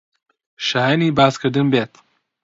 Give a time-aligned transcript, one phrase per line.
[0.67, 1.93] شایانی باسکردن بێت